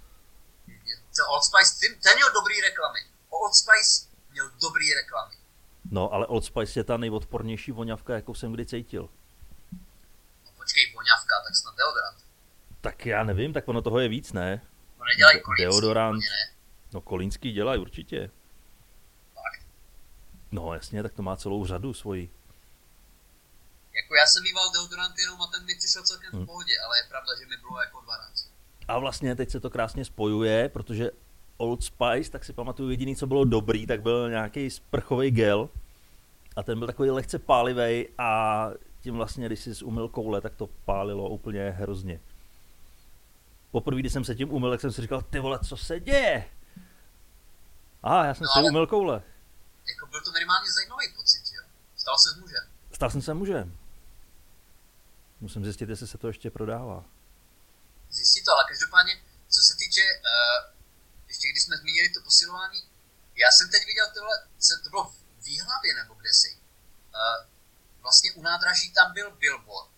[1.18, 3.00] To Old Spice, ten, ten měl dobrý reklamy.
[3.30, 5.36] Old Spice měl dobrý reklamy.
[5.92, 9.10] No, ale Old Spice je ta nejodpornější voňavka, jakou jsem kdy cítil.
[10.68, 12.18] Počkej, voňavka, tak snad deodorant.
[12.82, 14.62] Tak já nevím, tak ono toho je víc, ne?
[15.00, 16.20] No nedělají kolínský, deodorant.
[16.20, 16.56] ne.
[16.94, 18.30] No kolínský dělají určitě.
[19.34, 19.66] Fakt.
[20.52, 22.30] No jasně, tak to má celou řadu svoji.
[23.96, 26.44] Jako já jsem mýval deodorant jenom a ten mi přišel celkem Hmm.
[26.44, 28.48] v pohodě, ale je pravda, že mi bylo jako 12.
[28.88, 31.12] A vlastně teď se to krásně spojuje, protože
[31.58, 35.70] Old Spice, tak si pamatuju, jediný, co bylo dobrý, tak byl nějaký sprchový gel.
[36.56, 38.70] A ten byl takový lehce pálivý a
[39.08, 42.20] tím vlastně, když jsi umyl koule, tak to pálilo úplně hrozně.
[43.72, 46.50] Poprvé, když jsem se tím umyl, tak jsem si říkal, ty vole, co se děje?
[48.04, 49.24] A já jsem No si umyl koule.
[49.88, 51.64] Jako byl to minimálně zajímavý pocit, jo?
[51.96, 52.64] Stal se mužem.
[52.92, 53.78] Stal jsem se mužem.
[55.42, 57.06] Musím zjistit, jestli se to ještě prodává.
[58.10, 59.14] Zjistí to, ale každopádně,
[59.50, 60.74] co se týče, uh,
[61.28, 62.84] ještě když jsme zmínili to posilování,
[63.36, 66.58] já jsem teď viděl tohle, se to bylo v Výhlavě nebo kde si.
[66.58, 67.57] Uh,
[68.08, 69.96] vlastně u nádraží tam byl billboard,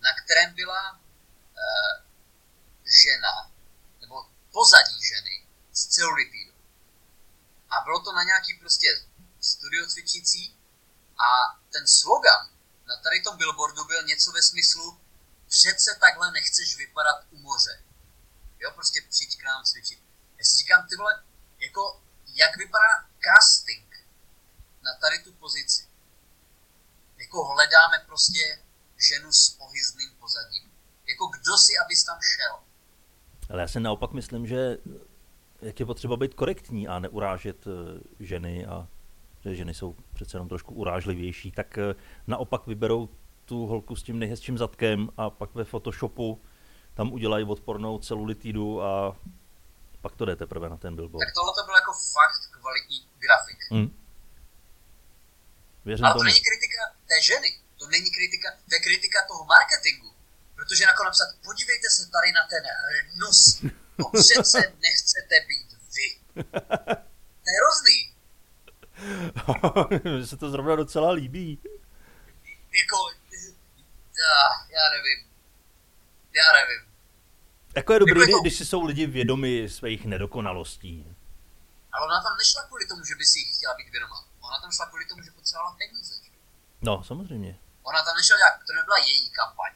[0.00, 1.94] na kterém byla uh,
[3.02, 3.52] žena,
[4.00, 4.16] nebo
[4.52, 6.54] pozadí ženy z celulitidu.
[7.70, 8.88] A bylo to na nějaký prostě
[9.40, 10.58] studio cvičící
[11.26, 11.28] a
[11.72, 12.42] ten slogan
[12.86, 15.00] na tady tom billboardu byl něco ve smyslu
[15.48, 17.82] přece takhle nechceš vypadat u moře.
[18.58, 20.02] Jo, prostě přijď k nám cvičit.
[20.38, 21.24] Já si říkám, ty vole,
[21.58, 24.06] jako, jak vypadá casting
[24.82, 25.89] na tady tu pozici?
[27.20, 28.58] Jako hledáme prostě
[29.08, 30.70] ženu s ohyzným pozadím.
[31.08, 32.58] Jako kdo si, abys tam šel?
[33.50, 34.78] Ale já si naopak myslím, že
[35.62, 37.70] jak je potřeba být korektní a neurážet eh,
[38.20, 38.88] ženy a
[39.44, 41.94] že ženy jsou přece jenom trošku urážlivější, tak eh,
[42.26, 43.08] naopak vyberou
[43.44, 46.42] tu holku s tím nejhezčím zadkem a pak ve Photoshopu
[46.94, 49.16] tam udělají odpornou celulitidu a
[50.00, 51.26] pak to jde teprve na ten billboard.
[51.26, 53.58] Tak tohle to byl jako fakt kvalitní grafik.
[53.72, 53.96] Hm.
[55.84, 56.24] Věřím Ale to tomu.
[56.24, 56.59] není kritika
[57.10, 60.10] té ženy, to není kritika, to je kritika toho marketingu.
[60.56, 62.62] Protože jako napsat, podívejte se tady na ten
[63.12, 63.38] hnus,
[63.96, 66.08] to přece nechcete být vy.
[67.42, 67.98] To je hrozný.
[70.16, 71.58] Mně se to zrovna docela líbí.
[72.80, 72.98] Jako,
[74.22, 75.18] já, já nevím.
[76.34, 76.90] Já nevím.
[77.76, 81.16] Jako je dobrý, Jako když si jsou lidi vědomi svých nedokonalostí.
[81.92, 84.24] Ale ona tam nešla kvůli tomu, že by si chtěla být vědomá.
[84.40, 86.29] Ona tam šla kvůli tomu, že potřebovala peníze.
[86.82, 87.58] No, samozřejmě.
[87.82, 89.72] Ona tam nešla nějak, to nebyla její kampaň.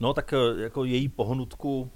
[0.00, 1.92] No tak eh, jako její pohnutku,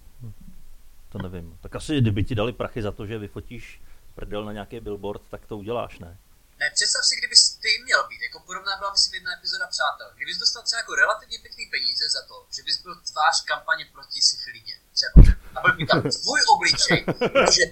[1.09, 1.59] to nevím.
[1.63, 3.83] Tak asi kdyby ti dali prachy za to, že vyfotíš
[4.15, 6.19] prdel na nějaký billboard, tak to uděláš, ne?
[6.59, 10.09] Ne, představ si, kdyby ty měl být, jako podobná byla myslím jedna epizoda Přátel.
[10.17, 14.23] Kdybys dostal třeba jako relativně pěkný peníze za to, že bys byl tvář kampaně proti
[14.23, 15.37] syfilidě, třeba.
[15.55, 17.05] A byl by tam tvůj obličej,
[17.57, 17.65] že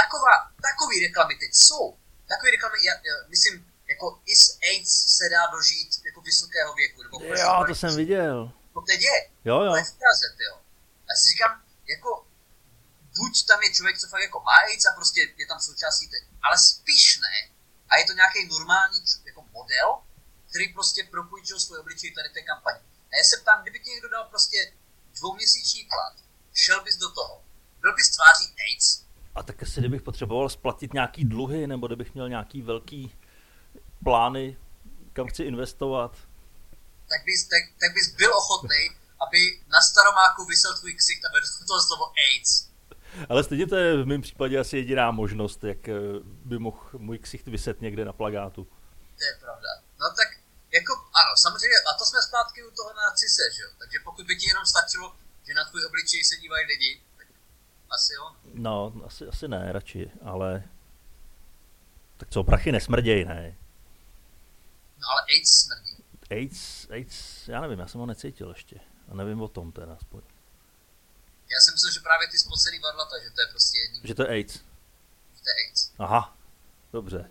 [0.00, 0.34] taková,
[0.68, 1.96] takový reklamy teď jsou.
[2.28, 3.54] Takový reklamy, já, já, myslím,
[3.92, 7.02] jako i s AIDS se dá dožít jako vysokého věku.
[7.02, 8.52] Nebo Jo, to jsem viděl.
[8.74, 9.18] To teď je.
[9.44, 9.70] Jo, jo.
[9.70, 10.54] To je v Praze, jo.
[11.08, 11.62] Já si říkám,
[11.94, 12.26] jako,
[13.16, 16.22] buď tam je člověk, co fakt jako má AIDS a prostě je tam součástí teď,
[16.42, 17.36] ale spíš ne.
[17.90, 19.88] A je to nějaký normální jako model,
[20.50, 22.80] který prostě propůjčil svůj obličej tady té kampaně.
[23.10, 24.72] A já se ptám, kdyby ti někdo dal prostě
[25.18, 26.14] dvouměsíční plat,
[26.54, 27.42] šel bys do toho,
[27.80, 32.28] byl bys tváří AIDS, A tak asi kdybych potřeboval splatit nějaký dluhy, nebo kdybych měl
[32.28, 33.17] nějaký velký
[34.08, 34.56] plány,
[35.12, 36.12] kam chci investovat.
[37.12, 38.82] tak bys, tak, tak bys byl ochotný,
[39.24, 42.68] aby na staromáku vysel tvůj ksicht a vedl toho slovo AIDS.
[43.28, 45.92] Ale stejně to je v mém případě asi jediná možnost, jak eh,
[46.50, 48.64] by mohl můj ksicht vyset někde na plagátu.
[49.18, 49.68] To je pravda.
[50.00, 50.28] No tak,
[50.72, 53.70] jako, ano, samozřejmě, a to jsme zpátky u toho narcise, že jo?
[53.78, 55.16] Takže pokud by ti jenom stačilo,
[55.46, 57.26] že na tvůj obličej se dívají lidi, tak
[57.90, 58.24] asi jo.
[58.54, 60.62] No, asi, asi ne, radši, ale...
[62.16, 63.56] Tak co, prachy nesmrděj, ne?
[64.98, 66.04] No ale AIDS smrdí.
[66.30, 68.80] AIDS, AIDS, já nevím, já jsem ho necítil ještě.
[69.10, 70.22] A nevím o tom teda aspoň.
[71.50, 74.22] Já jsem myslel, že právě ty spocený varlata, že to je prostě jedním, Že to
[74.22, 74.54] je AIDS.
[74.54, 75.90] že to je AIDS.
[75.98, 76.36] Aha,
[76.92, 77.30] dobře.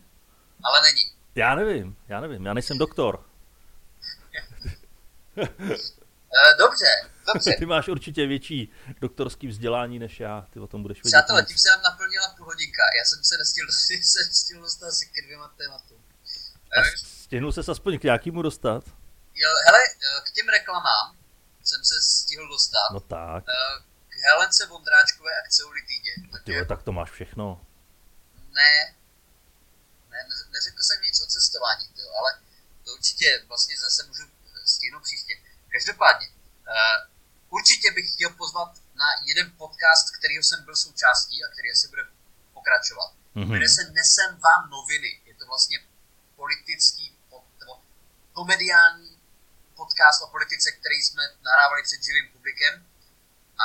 [0.64, 1.12] Ale není.
[1.36, 3.26] Já nevím, já nevím, já nejsem doktor.
[5.38, 5.48] Uh,
[6.60, 6.86] dobře,
[7.34, 7.56] dobře.
[7.60, 11.10] Ty máš určitě větší doktorský vzdělání než já, ty o tom budeš vědět.
[11.18, 12.84] Přátelé, tím se nám naplnila půl hodinka.
[13.00, 13.68] Já jsem se nestihl,
[14.02, 15.98] se stihl dostat asi ke dvěma tématům.
[16.78, 16.82] A
[17.28, 18.84] stihnul se aspoň k nějakému dostat?
[19.34, 19.80] Jo, hele,
[20.26, 21.18] k těm reklamám
[21.64, 22.90] jsem se stihl dostat.
[22.94, 23.44] No tak.
[24.10, 26.12] K Helence Vondráčkové a k ceolitidě.
[26.44, 27.66] Ty tak to máš všechno.
[28.50, 28.96] Ne,
[30.10, 30.18] ne,
[30.50, 32.40] neřekl jsem nic o cestování, tyjo, ale
[32.86, 34.24] to určitě vlastně zase můžu
[34.66, 35.34] stihnout příště.
[35.72, 36.28] Každopádně,
[37.50, 42.04] určitě bych chtěl pozvat na jeden podcast, kterýho jsem byl součástí a který asi bude
[42.54, 43.12] pokračovat.
[43.36, 43.48] Mm-hmm.
[43.50, 45.22] Jmenuje se Nesem vám noviny.
[45.26, 45.80] Je to vlastně
[46.36, 47.17] politický,
[48.38, 49.12] komediální
[49.76, 52.74] podcast o politice, který jsme nahrávali před živým publikem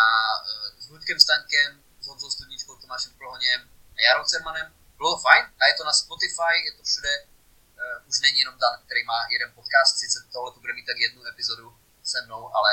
[0.00, 0.02] a
[0.40, 1.70] uh, s Ludkem Staňkem,
[2.02, 3.61] s Honzou Studničkou, Tomášem Prohoněm
[3.96, 4.66] a Jarou Cermanem.
[4.96, 7.12] Bylo to fajn a je to na Spotify, je to všude.
[7.22, 10.98] Uh, už není jenom Dan, který má jeden podcast, sice tohle tu bude mít tak
[11.06, 12.70] jednu epizodu se mnou, ale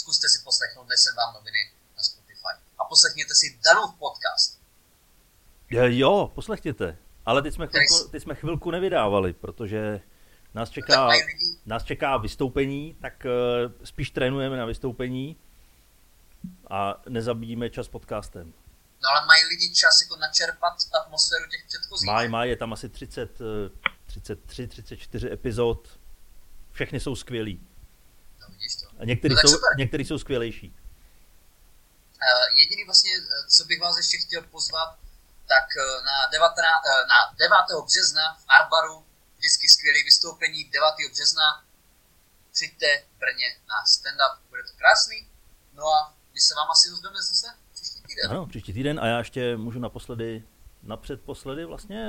[0.00, 2.54] zkuste si poslechnout, dnes jsem vám noviny na Spotify.
[2.78, 4.60] A poslechněte si Danův podcast.
[6.02, 6.98] Jo, poslechněte.
[7.26, 10.00] Ale teď jsme, chvilku, teď jsme chvilku nevydávali, protože
[10.56, 11.08] nás čeká,
[11.66, 13.30] nás čeká vystoupení, tak uh,
[13.84, 15.36] spíš trénujeme na vystoupení
[16.70, 18.54] a nezabíjíme čas podcastem.
[19.02, 22.06] No ale mají lidi čas jako načerpat atmosféru těch předchozích?
[22.06, 23.38] Mají, mají, je tam asi 30,
[24.06, 25.98] 33, 34 epizod.
[26.72, 27.68] Všechny jsou skvělý.
[28.40, 28.86] No vidíš to.
[28.98, 30.68] A některý, no, jsou, některý jsou skvělejší.
[30.68, 33.10] Uh, jediný vlastně,
[33.56, 34.98] co bych vás ještě chtěl pozvat,
[35.48, 35.66] tak
[36.06, 37.84] na, 19, uh, na 9.
[37.86, 39.05] března v Arbaru
[39.38, 40.72] vždycky skvělé vystoupení 9.
[41.12, 41.64] března.
[42.52, 45.28] Přijďte v Brně na stand-up, bude to krásný.
[45.74, 48.30] No a my se vám asi ozveme zase příští týden.
[48.30, 50.44] Ano, příští týden a já ještě můžu naposledy,
[50.82, 52.08] napředposledy vlastně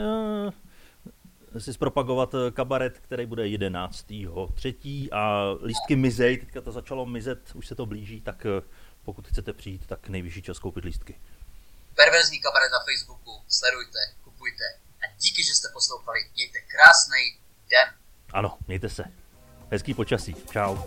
[1.55, 4.05] uh, si zpropagovat eh, kabaret, který bude 11.
[4.53, 8.69] třetí a lístky mizej, teďka to začalo mizet, už se to blíží, tak uh,
[9.05, 11.21] pokud chcete přijít, tak nejvyšší čas koupit lístky.
[11.95, 14.86] Perverzní kabaret na Facebooku, sledujte, kupujte
[15.19, 16.19] díky, že jste poslouchali.
[16.35, 17.93] Mějte krásný den.
[18.33, 19.03] Ano, mějte se.
[19.71, 20.35] Hezký počasí.
[20.51, 20.77] Čau.